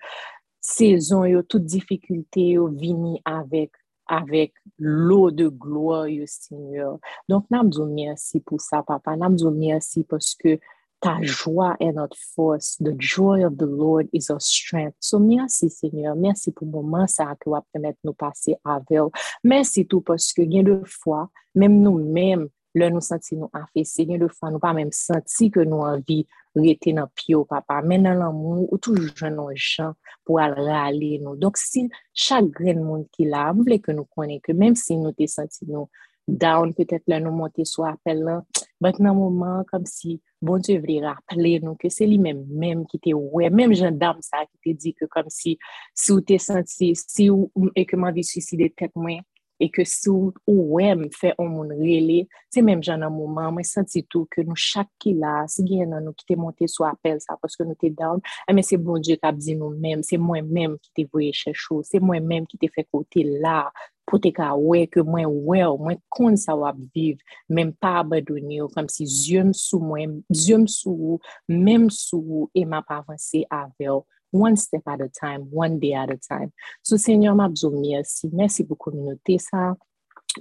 [0.59, 3.71] saison et toute difficulté vini avec
[4.07, 6.99] avec l'eau de gloire, Seigneur.
[7.27, 9.13] Donc, nous avons merci pour ça, papa.
[9.19, 10.59] Avons merci parce que
[10.99, 12.77] ta joie est notre force.
[12.77, 14.95] The joy of the Lord is our strength.
[14.99, 16.15] So, merci, Seigneur.
[16.15, 19.01] Merci pour le moment ça que va permettre nous passer avec.
[19.43, 24.19] Merci tout parce que, bien de fois, même nous-mêmes, Le nou santi nou afese, gen
[24.19, 26.23] de fwa nou pa menm santi ke nou anvi
[26.55, 27.81] rete nan piyo papa.
[27.83, 29.93] Men nan lan moun, ou toujou jen nou jen
[30.27, 31.39] pou al rale nou.
[31.39, 35.15] Donk si chak gren moun ki la, mwle ke nou konen ke menm si nou
[35.15, 35.87] te santi nou
[36.27, 38.39] down, petet la nou monte sou apel la,
[38.81, 42.83] bak nan mouman, kom si bon te vre rappele nou ke se li menm menm
[42.89, 45.55] ki te we, menm jen dam sa ki te di ke kom si
[45.93, 49.23] si ou te santi, si ou ekman vi suicide tek mwen,
[49.61, 53.67] e ke sou ou wèm fè ou moun rele, se mèm jan nan mouman, mwen
[53.67, 56.87] santi tou ke nou chak ki la, si gen nan nou ki te monte sou
[56.87, 60.19] apel sa, paske nou te down, ame se bon Diyo kap di nou mèm, se
[60.21, 63.63] mwen mèm ki te voye chè chou, se mwen mèm ki te fè kote la,
[64.05, 68.61] pou te ka wè, ke mwen wè, mwen kon sa wap viv, mèm pa abadouni
[68.61, 74.03] ou, kam si zyom sou mwen, zyom sou, mèm sou, e map avanse avèl,
[74.35, 76.51] one step at a time, one day at a time.
[76.81, 78.29] So, Seigneur, mabzou merci.
[78.33, 79.75] Merci pour communauté ça.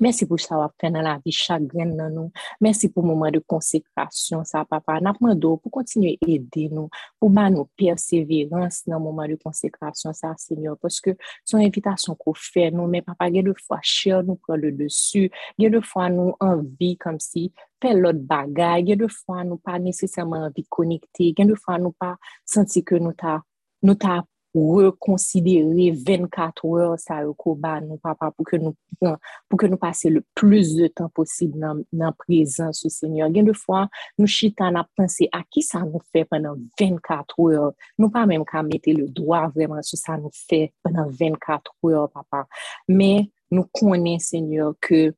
[0.00, 2.32] Merci pour ça fait dans la vie chagrin dans nous.
[2.60, 5.00] Merci pour moment de consécration ça papa.
[5.00, 6.88] N'a pour continuer à aider nous,
[7.20, 11.10] pour ba nous persévérance dans moment de consécration ça Seigneur parce que
[11.44, 14.56] son invitation qu'on fait nous mais papa il y a deux fois cher nous prend
[14.56, 15.30] le dessus.
[15.58, 18.82] Il y a deux fois nous envie comme si faire l'autre bagaille.
[18.82, 21.26] Il y a deux fois nous pas nécessairement envie connecter.
[21.26, 23.42] Il y a deux fois nous pas senti que nous t'a
[23.84, 24.22] nou ta
[24.54, 30.76] rekonsidere 24 wèr sa yo ko ba nou papa pou ke nou pase le plus
[30.78, 33.32] de tan posib nan prezans ou seigneur.
[33.34, 37.74] Gen de fwa, nou chita na pense a ki sa nou fe penan 24 wèr.
[37.98, 42.06] Nou pa menm ka mette le doa vreman sou sa nou fe penan 24 wèr
[42.14, 42.44] papa.
[42.86, 45.08] Men nou konen seigneur ke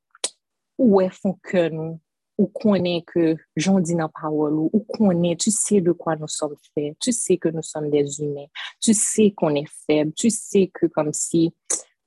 [0.80, 2.00] wè fon ke nou
[2.38, 6.56] ou connaît que j'en dis dans parole, ou connaît, tu sais de quoi nous sommes
[6.74, 8.46] faits, tu sais que nous sommes des humains,
[8.80, 11.54] tu sais qu'on est faible, tu sais que comme si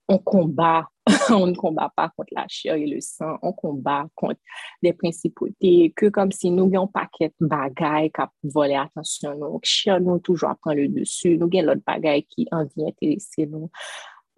[0.08, 0.88] on combat,
[1.30, 4.40] on ne combat pas contre la chair et le sang, on combat contre
[4.82, 9.60] des principautés, que comme si nous avons un paquet de bagailles qui volé attention nous,
[9.64, 13.70] chair nous toujours prend le dessus, nous avons l'autre bagaille qui en vient intéresser nous.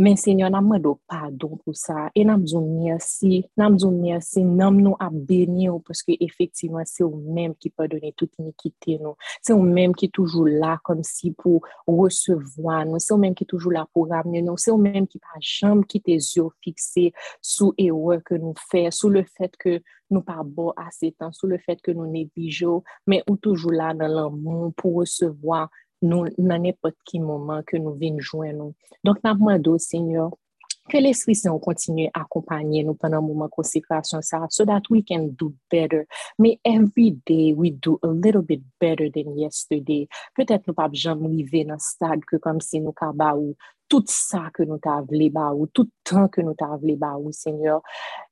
[0.01, 4.41] Men senyo nan mwen do padon pou sa, e nan mzou mersi, nan mzou mersi,
[4.41, 9.13] nan mnou ap beni ou, pweske efektivman se ou menm ki padone tout inikite nou,
[9.45, 13.45] se ou menm ki toujou la kom si pou resevoa nou, se ou menm ki
[13.51, 17.11] toujou la pou ramne nou, se ou menm ki pa jamb ki te zyo fikse
[17.37, 19.77] sou ewe ke nou fe, sou le fet ke
[20.09, 23.69] nou pa bo ase tan, sou le fet ke nou ne bijo, men ou toujou
[23.75, 25.67] la nan l'amon pou resevoa
[26.05, 28.75] nou nan epot ki mouman ke nou vin jwen nou.
[29.05, 30.31] Donk nan mwen do, Seigneur,
[30.91, 35.29] ke l'Esprit Saint ou kontinue akompanyen nou panan mouman konsekrasyon sa, so that we can
[35.39, 36.05] do better.
[36.41, 40.07] May every day we do a little bit better than yesterday.
[40.37, 43.55] Petet nou pa bjan mwive nan stad ke kom si nou ka ba ou
[43.91, 47.13] tout sa ke nou ta vle ba ou, tout tan ke nou ta vle ba
[47.19, 47.83] ou, Seigneur.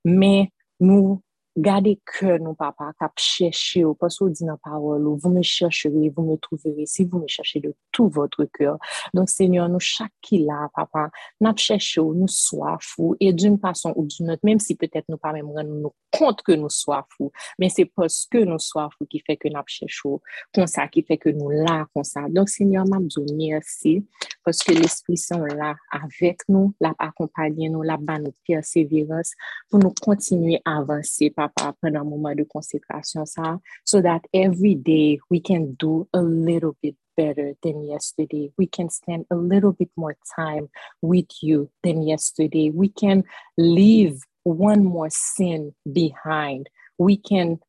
[0.07, 0.47] Men
[0.79, 1.19] nou
[1.59, 6.23] Gade ke nou, papa, kap chèche ou, pas ou di nan vous me chercherez, vous
[6.23, 8.77] me trouverez, si vous me cherchez de tout votre cœur.
[9.13, 11.09] Donc, Seigneur, nou chak ki la, papa,
[11.41, 15.09] nap chèche ou, nou soif ou, et d'une façon ou d'une autre, même si peut-être
[15.09, 18.61] nou pa mèm ren nou kont ke nou soif ou, men c'est parce que nou
[18.61, 20.21] soif ou ki fè ke nap chèche ou,
[20.55, 22.27] kon sa, ki fè ke nou la kon sa.
[22.29, 23.99] Donc, Seigneur, mabzou, merci,
[24.43, 29.35] parce que l'esprit son la avek nou, la akompanyen nou, la ban nou persévérance,
[29.69, 35.39] pou nou kontinuye avanse, papa, pendant moment de consécration ça, so that every day we
[35.41, 38.51] can do a little bit better than yesterday.
[38.57, 40.69] We can spend a little bit more time
[41.01, 42.69] with you than yesterday.
[42.69, 43.23] We can
[43.57, 46.69] leave one more sin behind.
[46.97, 47.59] We can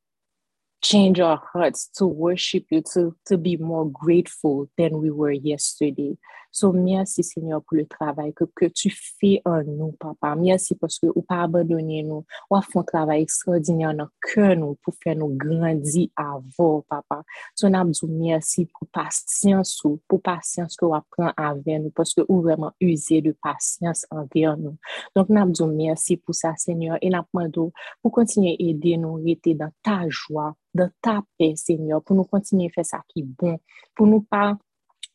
[0.82, 6.16] change our hearts to worship you, to, to be more grateful than we were yesterday.
[6.52, 10.34] So, merci Seigneur pour le travail que, tu fais en nous, papa.
[10.34, 14.08] Merci parce que ou pas abandonner nous, ou à font travail extraordinaire dans
[14.56, 17.22] nous pour faire nous grandir avant, papa.
[17.54, 22.22] So, dit merci pour patience ou pour patience que ou apprend avec nous parce que
[22.28, 24.76] ou vraiment user de patience envers nous.
[25.14, 27.72] Donc, dit merci pour ça, Seigneur, et demandé
[28.02, 32.24] pour continuer à aider nous, rester dans ta joie, dans ta paix, Seigneur, pour nous
[32.24, 33.58] continuer à faire ça qui est bon,
[33.94, 34.56] pour nous pas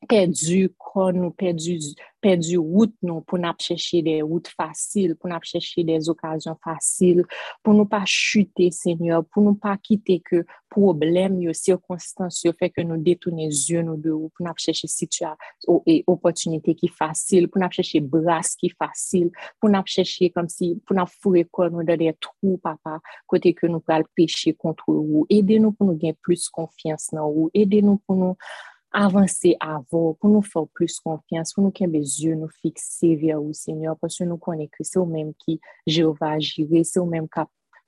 [0.07, 1.75] perdu kon nou, perdu,
[2.23, 7.23] perdu wout nou pou nap chèche de wout fasil, pou nap chèche des okasyon fasil,
[7.61, 10.41] pou nou pa chute, Seigneur, pou nou pa kite ke
[10.73, 14.89] problem yo, sirkonstans yo, fè ke nou detoune zyon nou de ou, pou nap chèche
[14.91, 15.33] situa
[15.67, 20.49] ou e opotunite ki fasil, pou nap chèche bras ki fasil, pou nap chèche kom
[20.51, 22.99] si, pou nap fure kon nou de de trou, papa,
[23.31, 27.27] kote ke nou pral peche kontre ou, ede nou pou nou gen plus konfians nan
[27.27, 28.39] ou, ede nou pou nou
[28.95, 33.53] avancer avant, pour nous faire plus confiance, pour nous les yeux nous fixer vers vous,
[33.53, 37.41] Seigneur, parce que nous connaissons que c'est qui Jéhovah agirait, c'est au même qui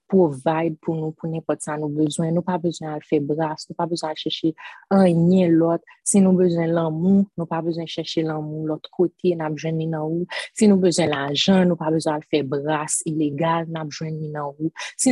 [0.08, 2.32] provide pour nous, pour n'importe ça nous besoin.
[2.32, 4.56] Nous pas besoin de faire brasse, nous pas besoin de chercher
[4.90, 5.84] un ni l'autre.
[6.04, 9.86] Si nous besoin l'amour, nous pas besoin de chercher l'amour l'autre côté, nous besoin de
[9.86, 10.26] nous.
[10.54, 14.72] Si nous besoin l'argent, nous pas besoin de faire brasse illégal, nous besoin de nous.
[14.96, 15.12] Si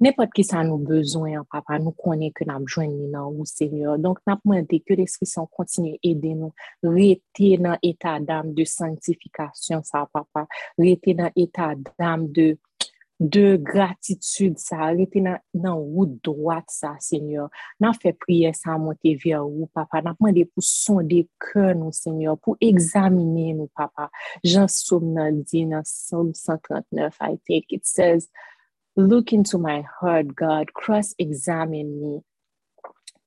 [0.00, 3.98] N'importe qui ça nous besoin, papa, nous connaît que nous avons besoin de Seigneur.
[3.98, 8.64] Donc, nous demandé que l'Esprit Saint continue à aider nous, rester dans l'état d'âme de
[8.64, 10.46] sanctification, ça, papa,
[10.78, 12.56] rester dans l'état d'âme de,
[13.20, 17.50] de gratitude, ça, rester dans, dans route droite, ça, Seigneur.
[17.78, 20.00] Nous fait prier ça monter vers vous, papa.
[20.00, 24.10] Nous demandé pour sonder cœur, nous, Seigneur, pour examiner nous, papa.
[24.42, 28.30] Jean Somme dit dans Psalm 139, I think, it says,
[28.96, 30.74] Look into my heart, God.
[30.74, 32.20] Cross examine me.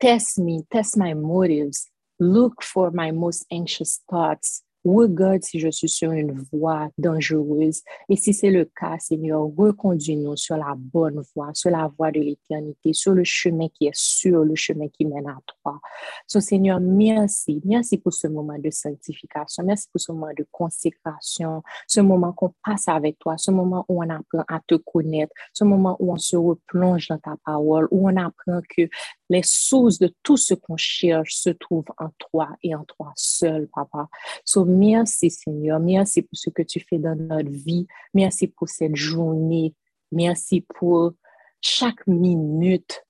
[0.02, 1.90] Test me, test my motives.
[2.20, 4.64] Look for my most anxious thoughts.
[4.86, 7.82] Regarde si je suis sur une voie dangereuse?
[8.10, 12.20] Et si c'est le cas, Seigneur, reconduis-nous sur la bonne voie, sur la voie de
[12.20, 15.80] l'éternité, sur le chemin qui est sûr, le chemin qui mène à toi.
[16.28, 17.62] So, Seigneur, merci.
[17.64, 19.64] Merci pour ce moment de sanctification.
[19.64, 24.04] Merci pour ce moment de consécration, ce moment qu'on passe avec toi, ce moment où
[24.04, 28.10] on apprend à te connaître, ce moment où on se replonge dans ta parole, où
[28.10, 28.90] on apprend que
[29.30, 33.68] les sources de tout ce qu'on cherche se trouvent en toi et en toi seul,
[33.74, 34.08] papa.
[34.46, 35.80] So, merci, Seigneur.
[35.80, 37.88] Merci pour ce que tu fais dans notre vie.
[38.14, 39.74] Merci pour cette journée.
[40.12, 41.14] Merci pour
[41.62, 43.04] chaque minute.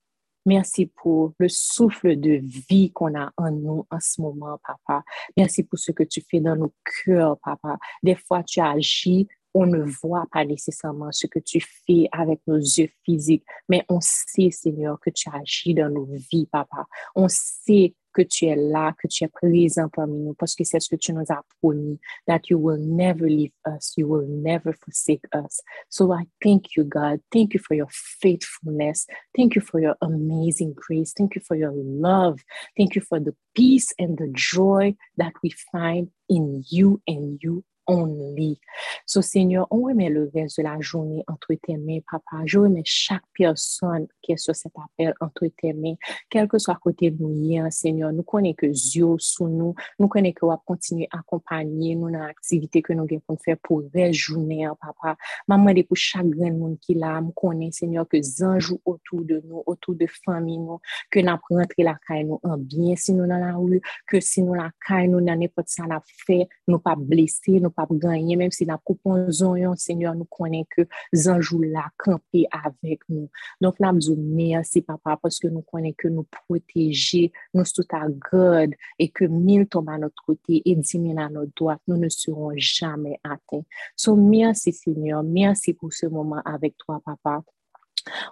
[0.46, 5.02] Merci pour le souffle de vie qu'on a en nous en ce moment, papa.
[5.36, 6.72] Merci pour ce que tu fais dans nos
[7.04, 7.78] cœurs, papa.
[8.02, 12.58] Des fois, tu agis on ne voit pas nécessairement ce que tu fais avec nos
[12.58, 16.86] yeux physiques, mais on sait, Seigneur, que tu agis dans nos vies, Papa.
[17.14, 20.80] On sait que tu es là, que tu es présent parmi nous, parce que c'est
[20.80, 24.72] ce que tu nous as promis, that you will never leave us, you will never
[24.72, 25.60] forsake us.
[25.90, 27.20] So I thank you, God.
[27.32, 29.06] Thank you for your faithfulness.
[29.36, 31.12] Thank you for your amazing grace.
[31.12, 32.40] Thank you for your love.
[32.76, 37.64] Thank you for the peace and the joy that we find in you and you
[37.86, 38.58] only.
[39.06, 42.42] So, Seigneur, on remet le reste de la journée entre tes mains, papa.
[42.46, 45.94] Je remets chaque personne qui est sur cet appel entre tes mains,
[46.30, 48.12] quel que soit côté de nous, Seigneur.
[48.12, 49.74] Nous connaissons que Dieu sous nous.
[49.98, 53.82] Nous connaissons que va continuer à accompagner nous dans l'activité que nous avons faire pour
[53.92, 55.16] la journée, papa.
[55.48, 59.62] Maman, pour chaque grand monde qui là, nous connaissons, Seigneur, que anges autour de nous,
[59.66, 60.80] autour de famille, nous,
[61.10, 64.42] que nous rentré la caille nous en bien, si nous dans la rue, que si
[64.42, 68.36] nous la caille nous dans n'importe ça la fait, nous pas blessés, nous pas gagner,
[68.36, 70.82] même si la coupon zon, Seigneur, nous connaissons que
[71.14, 73.28] zanjou la camper avec nous.
[73.60, 78.06] Donc, nous avons merci, papa, parce que nous connaissons que nous protéger, nous sommes à
[78.32, 81.96] garde et que mille tombent à notre côté et dix mille à notre droite, nous
[81.96, 83.64] ne serons jamais atteints.
[83.96, 85.22] So, merci, Seigneur.
[85.22, 87.42] Merci pour ce moment avec toi, papa.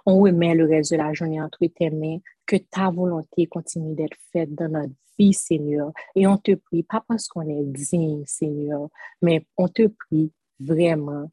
[0.05, 2.19] On remet le reste de la journée entre tes mains.
[2.45, 4.93] Que ta volonté continue d'être faite dans notre
[5.33, 5.91] Seigneur.
[6.15, 8.89] Et on te prie, pas parce qu'on est digne, Seigneur,
[9.21, 11.29] mais on te prie vraiment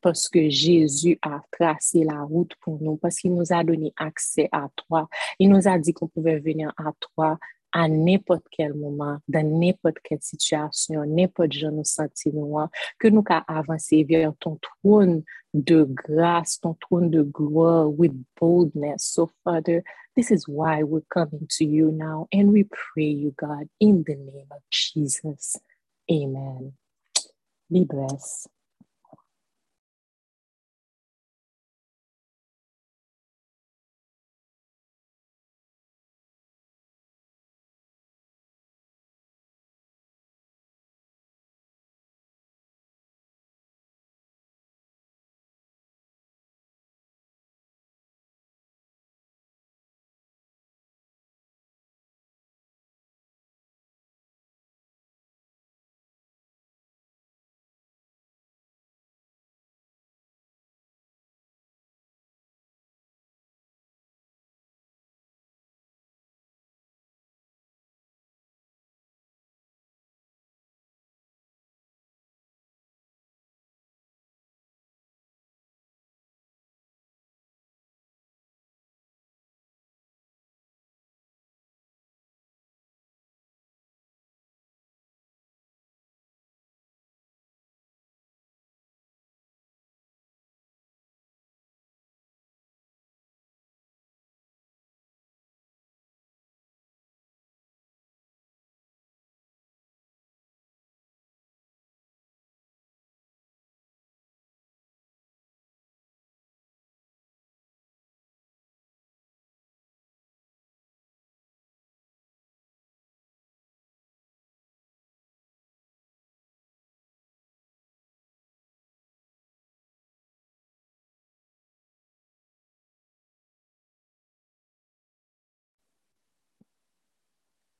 [0.00, 4.48] parce que Jésus a tracé la route pour nous, parce qu'il nous a donné accès
[4.50, 5.08] à toi.
[5.38, 7.38] Il nous a dit qu'on pouvait venir à toi
[7.74, 12.32] à n'importe quel moment, dans n'importe quelle situation, n'importe genre nous sentir
[13.00, 15.24] que nous qu'à avancer vers ton trône
[15.54, 19.02] de grâce, ton trône de gloire with boldness.
[19.02, 19.82] So, Father,
[20.16, 24.16] this is why we're coming to you now and we pray you, God, in the
[24.16, 25.56] name of Jesus.
[26.10, 26.74] Amen.
[27.72, 28.48] Be blessed.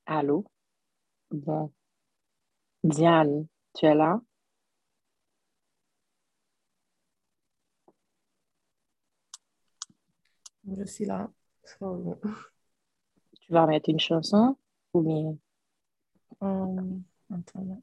[0.07, 0.45] Allô?
[1.31, 1.73] Bon.
[2.85, 4.21] Diane, tu es là?
[10.77, 11.31] Je suis là.
[11.65, 12.19] So,
[13.41, 14.57] Tu vas mettre une chanson
[14.93, 15.39] ou bien?
[16.41, 17.83] um, attends.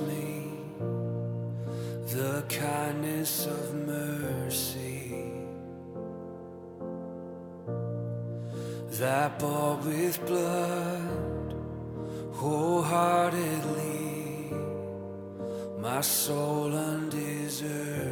[0.00, 0.50] Me,
[2.12, 5.14] the kindness of mercy
[9.00, 11.54] that bought with blood
[12.32, 14.52] wholeheartedly
[15.78, 18.11] my soul undeserving.